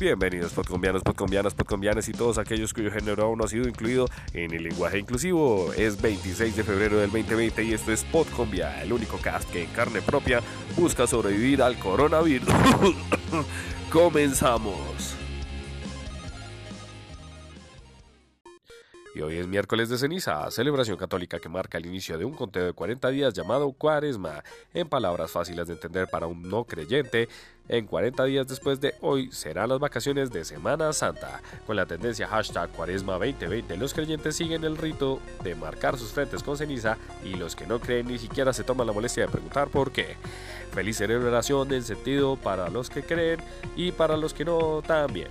Bienvenidos 0.00 0.54
podcombianos, 0.54 1.02
podcombianas, 1.02 1.52
podcombianas 1.52 2.08
y 2.08 2.12
todos 2.12 2.38
aquellos 2.38 2.72
cuyo 2.72 2.90
género 2.90 3.22
aún 3.22 3.36
no 3.36 3.44
ha 3.44 3.48
sido 3.48 3.68
incluido 3.68 4.08
en 4.32 4.54
el 4.54 4.62
lenguaje 4.62 4.98
inclusivo. 4.98 5.74
Es 5.74 6.00
26 6.00 6.56
de 6.56 6.64
febrero 6.64 6.96
del 6.96 7.10
2020 7.10 7.62
y 7.64 7.74
esto 7.74 7.92
es 7.92 8.02
Podcombia, 8.04 8.82
el 8.82 8.94
único 8.94 9.18
cast 9.18 9.50
que 9.50 9.64
en 9.64 9.68
carne 9.68 10.00
propia 10.00 10.40
busca 10.74 11.06
sobrevivir 11.06 11.60
al 11.60 11.78
coronavirus. 11.78 12.48
Comenzamos. 13.92 15.19
Hoy 19.22 19.36
es 19.36 19.46
miércoles 19.46 19.88
de 19.88 19.98
ceniza, 19.98 20.50
celebración 20.50 20.96
católica 20.96 21.38
que 21.38 21.48
marca 21.48 21.78
el 21.78 21.86
inicio 21.86 22.16
de 22.16 22.24
un 22.24 22.32
conteo 22.32 22.64
de 22.64 22.72
40 22.72 23.08
días 23.10 23.34
llamado 23.34 23.70
Cuaresma. 23.72 24.42
En 24.72 24.88
palabras 24.88 25.30
fáciles 25.30 25.66
de 25.66 25.74
entender 25.74 26.08
para 26.08 26.26
un 26.26 26.48
no 26.48 26.64
creyente, 26.64 27.28
en 27.68 27.86
40 27.86 28.24
días 28.24 28.46
después 28.46 28.80
de 28.80 28.94
hoy 29.00 29.30
serán 29.30 29.68
las 29.68 29.78
vacaciones 29.78 30.30
de 30.30 30.44
Semana 30.44 30.92
Santa. 30.92 31.42
Con 31.66 31.76
la 31.76 31.86
tendencia 31.86 32.28
hashtag 32.28 32.70
Cuaresma 32.70 33.14
2020, 33.14 33.76
los 33.76 33.94
creyentes 33.94 34.36
siguen 34.36 34.64
el 34.64 34.76
rito 34.76 35.20
de 35.42 35.54
marcar 35.54 35.98
sus 35.98 36.12
frentes 36.12 36.42
con 36.42 36.56
ceniza 36.56 36.96
y 37.24 37.34
los 37.34 37.54
que 37.56 37.66
no 37.66 37.78
creen 37.78 38.08
ni 38.08 38.18
siquiera 38.18 38.52
se 38.52 38.64
toman 38.64 38.86
la 38.86 38.92
molestia 38.92 39.26
de 39.26 39.32
preguntar 39.32 39.68
por 39.68 39.92
qué. 39.92 40.16
Feliz 40.72 40.96
celebración 40.96 41.72
en 41.72 41.82
sentido 41.82 42.36
para 42.36 42.68
los 42.70 42.88
que 42.88 43.02
creen 43.02 43.40
y 43.76 43.92
para 43.92 44.16
los 44.16 44.32
que 44.34 44.44
no 44.44 44.82
también. 44.82 45.28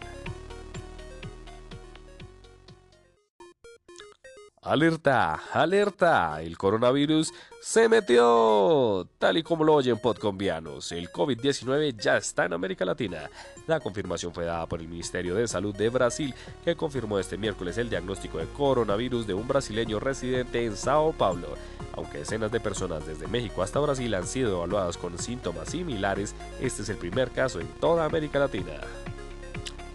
Alerta, 4.70 5.42
alerta, 5.52 6.44
el 6.44 6.56
coronavirus 6.56 7.34
se 7.60 7.90
metió. 7.90 9.08
Tal 9.18 9.40
y 9.40 9.42
como 9.42 9.64
lo 9.64 9.74
oyen 9.74 9.98
podcombianos, 9.98 10.92
el 10.92 11.12
COVID-19 11.12 11.98
ya 11.98 12.18
está 12.18 12.46
en 12.46 12.54
América 12.54 12.86
Latina. 12.86 13.32
La 13.66 13.80
confirmación 13.80 14.32
fue 14.32 14.46
dada 14.46 14.68
por 14.68 14.80
el 14.80 14.88
Ministerio 14.88 15.34
de 15.34 15.48
Salud 15.48 15.76
de 15.76 15.90
Brasil, 15.90 16.36
que 16.64 16.76
confirmó 16.76 17.18
este 17.18 17.36
miércoles 17.36 17.80
el 17.80 17.90
diagnóstico 17.90 18.38
de 18.38 18.46
coronavirus 18.46 19.26
de 19.26 19.34
un 19.34 19.48
brasileño 19.48 20.00
residente 20.00 20.64
en 20.64 20.78
Sao 20.78 21.14
Paulo. 21.14 21.48
Aunque 21.94 22.20
decenas 22.20 22.52
de 22.52 22.60
personas 22.60 23.08
desde 23.08 23.26
México 23.26 23.64
hasta 23.64 23.80
Brasil 23.80 24.14
han 24.14 24.28
sido 24.28 24.58
evaluadas 24.58 24.98
con 24.98 25.18
síntomas 25.18 25.70
similares, 25.70 26.36
este 26.62 26.84
es 26.84 26.90
el 26.90 26.98
primer 26.98 27.32
caso 27.32 27.60
en 27.60 27.68
toda 27.80 28.06
América 28.06 28.38
Latina. 28.38 28.80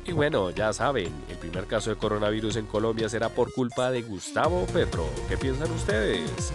Y 0.06 0.12
bueno, 0.12 0.50
ya 0.50 0.70
saben, 0.74 1.10
el 1.30 1.38
primer 1.38 1.66
caso 1.66 1.88
de 1.88 1.97
coronavirus 1.97 2.56
en 2.56 2.66
Colombia 2.66 3.08
será 3.08 3.30
por 3.30 3.52
culpa 3.52 3.91
de 3.91 4.02
Gustavo 4.02 4.66
Petro. 4.66 5.08
¿Qué 5.30 5.38
piensan 5.38 5.70
ustedes? 5.72 6.52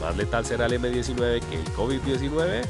¿Más 0.00 0.16
letal 0.16 0.44
será 0.44 0.66
el 0.66 0.72
M19 0.72 1.40
que 1.40 1.60
el 1.60 1.64
COVID-19? 1.74 2.66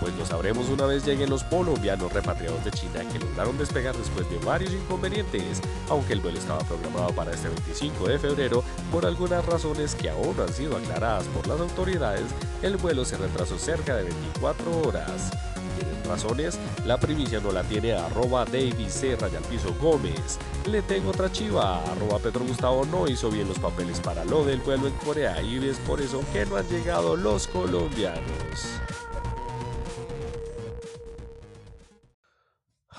Pues 0.00 0.14
lo 0.16 0.24
sabremos 0.24 0.68
una 0.70 0.86
vez 0.86 1.04
lleguen 1.04 1.28
los 1.28 1.44
colombianos 1.44 2.10
repatriados 2.12 2.64
de 2.64 2.70
China 2.70 3.00
que 3.12 3.18
lograron 3.18 3.58
despegar 3.58 3.94
después 3.94 4.28
de 4.30 4.38
varios 4.38 4.72
inconvenientes, 4.72 5.60
aunque 5.90 6.14
el 6.14 6.20
vuelo 6.20 6.38
estaba 6.38 6.60
programado 6.60 7.14
para 7.14 7.32
este 7.32 7.48
25 7.48 8.08
de 8.08 8.18
febrero, 8.18 8.64
por 8.90 9.04
algunas 9.04 9.44
razones 9.44 9.94
que 9.94 10.08
aún 10.08 10.34
no 10.36 10.44
han 10.44 10.52
sido 10.52 10.76
aclaradas 10.76 11.26
por 11.26 11.46
las 11.46 11.60
autoridades, 11.60 12.24
el 12.62 12.78
vuelo 12.78 13.04
se 13.04 13.18
retrasó 13.18 13.58
cerca 13.58 13.94
de 13.94 14.04
24 14.04 14.88
horas 14.88 15.30
razones, 16.04 16.58
la 16.84 16.98
primicia 16.98 17.40
no 17.40 17.52
la 17.52 17.62
tiene 17.62 17.92
arroba 17.92 18.44
David 18.44 18.88
C. 18.88 19.16
Piso 19.48 19.74
Gómez. 19.80 20.38
Le 20.66 20.82
tengo 20.82 21.10
otra 21.10 21.30
chiva, 21.30 21.82
arroba 21.84 22.18
Pedro 22.18 22.44
Gustavo 22.44 22.84
no 22.84 23.08
hizo 23.08 23.30
bien 23.30 23.48
los 23.48 23.58
papeles 23.58 24.00
para 24.00 24.24
lo 24.24 24.44
del 24.44 24.60
vuelo 24.60 24.86
en 24.86 24.94
Corea 24.94 25.40
y 25.42 25.66
es 25.66 25.78
por 25.78 26.00
eso 26.00 26.22
que 26.32 26.46
no 26.46 26.56
han 26.56 26.68
llegado 26.68 27.16
los 27.16 27.46
colombianos. 27.46 28.80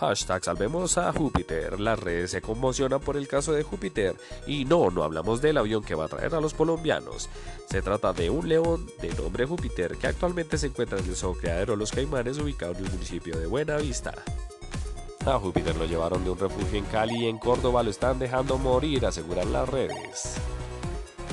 Hashtag 0.04 0.44
salvemos 0.44 0.98
a 0.98 1.14
Júpiter. 1.14 1.80
Las 1.80 1.98
redes 1.98 2.32
se 2.32 2.42
conmocionan 2.42 3.00
por 3.00 3.16
el 3.16 3.26
caso 3.26 3.54
de 3.54 3.64
Júpiter. 3.64 4.18
Y 4.46 4.66
no, 4.66 4.90
no 4.90 5.02
hablamos 5.04 5.42
del 5.42 5.58
avión 5.58 5.82
que 5.82 5.96
va 5.96 6.06
a 6.06 6.10
traer 6.10 6.36
a 6.36 6.42
los 6.42 6.54
colombianos. 6.54 7.30
Se 7.70 7.82
trata 7.82 8.12
de 8.12 8.30
un 8.30 8.50
león 8.50 8.86
de 9.02 9.14
nombre 9.14 9.46
Júpiter 9.46 9.96
que 9.96 10.08
actualmente 10.08 10.58
se 10.58 10.68
encuentra 10.68 11.00
en 11.00 11.06
el 11.06 11.16
zoocreadero 11.16 11.78
Los 11.78 11.94
Caimanes 11.94 12.38
ubicado 12.38 12.74
en 12.74 12.86
el 12.86 12.92
municipio 12.92 13.40
de 13.40 13.48
Buena 13.48 13.78
Vista. 13.78 14.14
A 15.26 15.40
Júpiter 15.40 15.78
lo 15.78 15.86
llevaron 15.86 16.26
de 16.26 16.32
un 16.32 16.38
refugio 16.38 16.80
en 16.80 16.86
Cali 16.86 17.24
y 17.24 17.28
en 17.30 17.38
Córdoba 17.38 17.82
lo 17.82 17.90
están 17.90 18.20
dejando 18.20 18.58
morir, 18.58 19.06
aseguran 19.06 19.54
las 19.54 19.70
redes. 19.70 20.36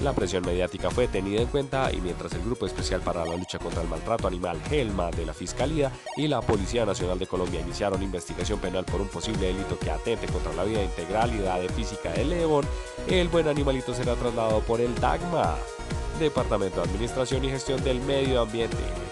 La 0.02 0.14
presión 0.14 0.46
mediática 0.46 0.90
fue 0.90 1.08
tenida 1.08 1.42
en 1.42 1.48
cuenta 1.48 1.92
y 1.92 2.00
mientras 2.00 2.32
el 2.32 2.42
Grupo 2.42 2.64
Especial 2.64 3.02
para 3.02 3.22
la 3.24 3.36
Lucha 3.36 3.58
contra 3.58 3.82
el 3.82 3.88
Maltrato 3.88 4.28
Animal, 4.28 4.58
GELMA, 4.70 5.10
de 5.10 5.26
la 5.26 5.34
Fiscalía 5.34 5.92
y 6.16 6.26
la 6.26 6.40
Policía 6.40 6.86
Nacional 6.86 7.18
de 7.18 7.26
Colombia 7.26 7.60
iniciaron 7.60 8.02
investigación 8.02 8.58
penal 8.60 8.86
por 8.86 9.02
un 9.02 9.08
posible 9.08 9.48
delito 9.48 9.78
que 9.78 9.90
atente 9.90 10.26
contra 10.28 10.54
la 10.54 10.64
vida 10.64 10.82
integralidad 10.82 11.60
de 11.60 11.68
física 11.68 12.12
del 12.12 12.30
león, 12.30 12.64
el 13.08 13.28
buen 13.28 13.46
animalito 13.46 13.92
será 13.92 14.14
trasladado 14.14 14.60
por 14.60 14.80
el 14.80 14.94
DAGMA, 14.94 15.56
Departamento 16.18 16.80
de 16.80 16.88
Administración 16.88 17.44
y 17.44 17.50
Gestión 17.50 17.84
del 17.84 18.00
Medio 18.00 18.40
Ambiente. 18.40 19.09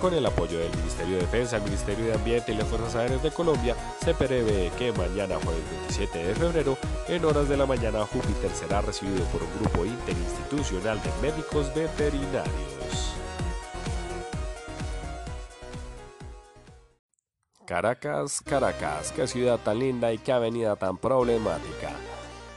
Con 0.00 0.12
el 0.12 0.26
apoyo 0.26 0.58
del 0.58 0.70
Ministerio 0.76 1.16
de 1.16 1.22
Defensa, 1.22 1.56
el 1.56 1.62
Ministerio 1.62 2.04
de 2.04 2.14
Ambiente 2.14 2.52
y 2.52 2.56
las 2.56 2.68
Fuerzas 2.68 2.94
Aéreas 2.96 3.22
de 3.22 3.30
Colombia, 3.30 3.74
se 4.04 4.12
prevé 4.12 4.70
que 4.78 4.92
mañana, 4.92 5.36
jueves 5.42 5.62
27 5.70 6.18
de 6.26 6.34
febrero, 6.34 6.76
en 7.08 7.24
horas 7.24 7.48
de 7.48 7.56
la 7.56 7.64
mañana, 7.64 8.04
Júpiter 8.04 8.50
será 8.50 8.82
recibido 8.82 9.24
por 9.26 9.42
un 9.42 9.48
grupo 9.60 9.86
interinstitucional 9.86 11.00
de 11.02 11.28
médicos 11.28 11.74
veterinarios. 11.74 13.14
Caracas, 17.64 18.42
Caracas, 18.42 19.10
qué 19.12 19.26
ciudad 19.26 19.58
tan 19.58 19.78
linda 19.78 20.12
y 20.12 20.18
qué 20.18 20.32
avenida 20.32 20.76
tan 20.76 20.98
problemática. 20.98 21.93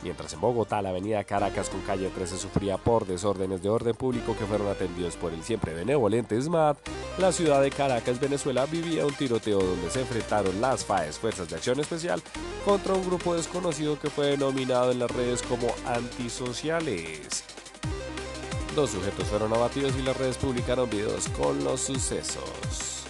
Mientras 0.04 0.34
en 0.34 0.42
Bogotá 0.42 0.82
la 0.82 0.90
avenida 0.90 1.24
Caracas 1.24 1.70
con 1.70 1.82
calle 1.82 2.10
13 2.10 2.38
sufría 2.38 2.78
por 2.78 3.08
desórdenes 3.08 3.64
de 3.64 3.70
orden 3.70 3.96
público 3.96 4.36
que 4.38 4.46
fueron 4.46 4.68
atendidos 4.68 5.16
por 5.16 5.34
el 5.34 5.44
siempre 5.44 5.74
benevolente 5.74 6.40
SMAT, 6.40 6.78
la 7.18 7.32
ciudad 7.32 7.62
de 7.62 7.72
Caracas, 7.72 8.20
Venezuela, 8.20 8.68
vivía 8.68 9.06
un 9.06 9.14
tiroteo 9.14 9.60
donde 9.60 9.90
se 9.90 10.02
enfrentaron 10.02 10.62
las 10.62 10.86
FAES, 10.86 11.18
Fuerzas 11.18 11.50
de 11.50 11.56
Acción 11.56 11.80
Especial, 11.80 12.22
contra 12.64 12.94
un 12.94 13.06
grupo 13.06 13.36
desconocido 13.36 14.00
que 14.00 14.10
fue 14.10 14.28
denominado 14.28 14.92
en 14.92 15.00
las 15.00 15.10
redes 15.10 15.42
como 15.42 15.68
antisociales. 15.86 17.44
Dos 18.76 18.92
sujetos 18.92 19.26
fueron 19.26 19.52
abatidos 19.52 19.96
y 19.98 20.04
las 20.04 20.16
redes 20.16 20.38
publicaron 20.38 20.88
videos 20.88 21.28
con 21.30 21.64
los 21.64 21.82
sucesos. 21.82 23.08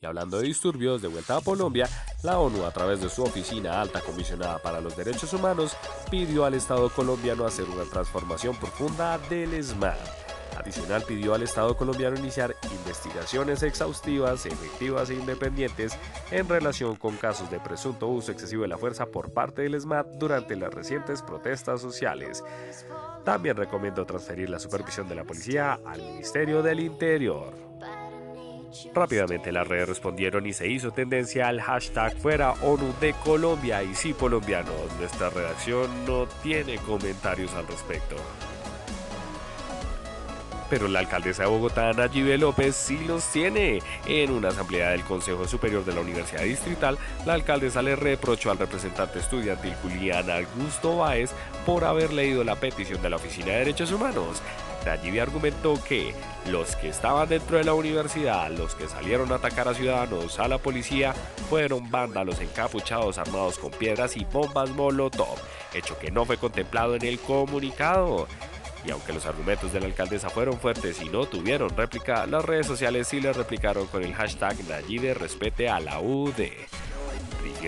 Y 0.00 0.06
hablando 0.06 0.38
de 0.38 0.46
disturbios, 0.46 1.02
de 1.02 1.08
vuelta 1.08 1.38
a 1.38 1.40
Colombia, 1.40 1.88
la 2.24 2.38
ONU, 2.38 2.64
a 2.64 2.70
través 2.70 3.02
de 3.02 3.10
su 3.10 3.22
oficina 3.22 3.80
alta 3.82 4.00
comisionada 4.00 4.58
para 4.58 4.80
los 4.80 4.96
derechos 4.96 5.32
humanos, 5.34 5.76
pidió 6.10 6.46
al 6.46 6.54
Estado 6.54 6.88
colombiano 6.88 7.44
hacer 7.44 7.66
una 7.68 7.84
transformación 7.84 8.56
profunda 8.56 9.18
del 9.28 9.52
ESMAD. 9.52 9.94
Adicional 10.56 11.02
pidió 11.02 11.34
al 11.34 11.42
Estado 11.42 11.76
colombiano 11.76 12.16
iniciar 12.16 12.56
investigaciones 12.84 13.62
exhaustivas, 13.62 14.46
efectivas 14.46 15.10
e 15.10 15.14
independientes 15.14 15.98
en 16.30 16.48
relación 16.48 16.96
con 16.96 17.16
casos 17.16 17.50
de 17.50 17.60
presunto 17.60 18.08
uso 18.08 18.32
excesivo 18.32 18.62
de 18.62 18.68
la 18.68 18.78
fuerza 18.78 19.04
por 19.04 19.30
parte 19.32 19.62
del 19.62 19.74
ESMAD 19.74 20.06
durante 20.18 20.56
las 20.56 20.72
recientes 20.72 21.20
protestas 21.20 21.82
sociales. 21.82 22.42
También 23.24 23.56
recomiendo 23.56 24.06
transferir 24.06 24.48
la 24.48 24.58
supervisión 24.58 25.08
de 25.08 25.16
la 25.16 25.24
policía 25.24 25.78
al 25.84 26.00
Ministerio 26.00 26.62
del 26.62 26.80
Interior. 26.80 27.63
Rápidamente 28.94 29.52
las 29.52 29.66
redes 29.66 29.88
respondieron 29.88 30.46
y 30.46 30.52
se 30.52 30.68
hizo 30.68 30.90
tendencia 30.90 31.48
al 31.48 31.60
hashtag 31.60 32.16
fuera 32.18 32.52
ONU 32.62 32.94
de 33.00 33.12
Colombia 33.24 33.82
y 33.82 33.94
sí 33.94 34.12
colombianos. 34.12 34.74
Nuestra 34.98 35.30
redacción 35.30 36.04
no 36.06 36.26
tiene 36.42 36.76
comentarios 36.78 37.54
al 37.54 37.66
respecto. 37.66 38.16
Pero 40.70 40.88
la 40.88 41.00
alcaldesa 41.00 41.42
de 41.42 41.50
Bogotá, 41.50 41.92
Nayib 41.92 42.38
López, 42.38 42.74
sí 42.74 42.98
los 43.06 43.30
tiene. 43.30 43.80
En 44.06 44.30
una 44.30 44.48
asamblea 44.48 44.90
del 44.90 45.04
Consejo 45.04 45.46
Superior 45.46 45.84
de 45.84 45.94
la 45.94 46.00
Universidad 46.00 46.42
Distrital, 46.42 46.98
la 47.26 47.34
alcaldesa 47.34 47.82
le 47.82 47.96
reprochó 47.96 48.50
al 48.50 48.58
representante 48.58 49.18
estudiantil 49.18 49.74
Julián 49.82 50.30
Augusto 50.30 50.96
Báez 50.96 51.30
por 51.66 51.84
haber 51.84 52.12
leído 52.12 52.42
la 52.44 52.56
petición 52.56 53.02
de 53.02 53.10
la 53.10 53.16
Oficina 53.16 53.52
de 53.52 53.58
Derechos 53.58 53.92
Humanos. 53.92 54.42
Nayib 54.84 55.20
argumentó 55.20 55.82
que 55.82 56.14
los 56.50 56.76
que 56.76 56.88
estaban 56.88 57.28
dentro 57.28 57.58
de 57.58 57.64
la 57.64 57.74
universidad, 57.74 58.50
los 58.50 58.74
que 58.74 58.88
salieron 58.88 59.32
a 59.32 59.36
atacar 59.36 59.68
a 59.68 59.74
ciudadanos, 59.74 60.38
a 60.38 60.48
la 60.48 60.58
policía, 60.58 61.14
fueron 61.48 61.90
vándalos 61.90 62.40
encapuchados 62.40 63.18
armados 63.18 63.58
con 63.58 63.70
piedras 63.70 64.16
y 64.16 64.24
bombas 64.24 64.70
Molotov, 64.70 65.38
hecho 65.72 65.98
que 65.98 66.10
no 66.10 66.24
fue 66.24 66.36
contemplado 66.36 66.94
en 66.94 67.04
el 67.04 67.18
comunicado. 67.18 68.28
Y 68.86 68.90
aunque 68.90 69.14
los 69.14 69.24
argumentos 69.24 69.72
de 69.72 69.80
la 69.80 69.86
alcaldesa 69.86 70.28
fueron 70.28 70.60
fuertes 70.60 71.00
y 71.00 71.08
no 71.08 71.24
tuvieron 71.24 71.70
réplica, 71.70 72.26
las 72.26 72.44
redes 72.44 72.66
sociales 72.66 73.08
sí 73.08 73.20
le 73.20 73.32
replicaron 73.32 73.86
con 73.86 74.04
el 74.04 74.14
hashtag 74.14 74.56
Nayib 74.68 75.14
respete 75.18 75.68
a 75.68 75.80
la 75.80 76.00
UD. 76.00 76.50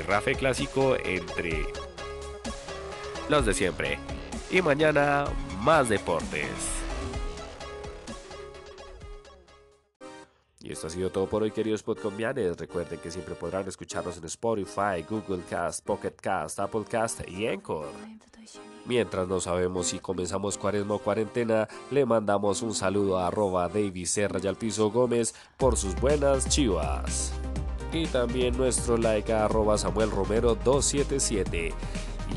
Rafe 0.03 0.35
clásico 0.35 0.97
entre 1.05 1.65
los 3.29 3.47
de 3.47 3.55
siempre. 3.55 3.99
Y 4.51 4.63
mañana 4.63 5.25
más 5.61 5.89
deportes. 5.89 6.76
Esto 10.77 10.89
ha 10.89 10.91
sido 10.91 11.09
todo 11.09 11.27
por 11.27 11.43
hoy, 11.43 11.53
queridos 11.53 11.83
podcombianes. 11.83 12.55
Recuerden 12.59 13.01
que 13.01 13.11
siempre 13.11 13.35
podrán 13.35 13.67
escucharnos 13.67 14.19
en 14.19 14.27
Spotify, 14.27 15.07
Google 15.09 15.43
Cast, 15.49 15.83
Pocket 15.83 16.13
Cast, 16.21 16.61
Apple 16.61 16.85
Cast 16.87 17.27
y 17.27 17.47
Anchor. 17.47 17.89
Mientras 18.85 19.27
no 19.27 19.41
sabemos 19.41 19.87
si 19.87 20.01
comenzamos 20.01 20.59
cuaresma 20.59 20.97
o 20.97 20.99
cuarentena, 20.99 21.67
le 21.91 22.05
mandamos 22.05 22.61
un 22.61 22.75
saludo 22.75 23.19
a 23.19 23.29
arroba 23.29 23.69
David 23.69 24.05
Serra 24.05 24.39
y 24.43 24.49
al 24.49 24.57
piso 24.57 24.91
Gómez 24.91 25.35
por 25.57 25.79
sus 25.79 25.99
buenas 25.99 26.47
chivas. 26.47 27.33
Y 27.91 28.05
también 28.09 28.55
nuestro 28.59 28.99
like 28.99 29.33
a 29.33 29.47
arroba 29.47 29.79
Samuel 29.79 30.11
Romero 30.11 30.57
277. 30.57 31.73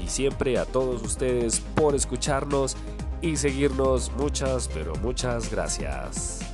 Y 0.02 0.08
siempre 0.08 0.58
a 0.58 0.64
todos 0.64 1.04
ustedes 1.04 1.60
por 1.60 1.94
escucharnos 1.94 2.78
y 3.22 3.36
seguirnos. 3.36 4.14
Muchas, 4.14 4.70
pero 4.70 4.96
muchas 4.96 5.52
gracias. 5.52 6.49